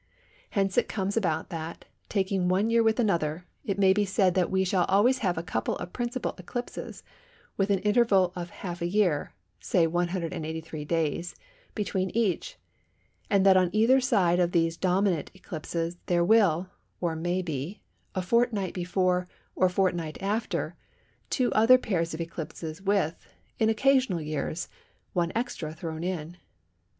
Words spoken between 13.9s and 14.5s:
side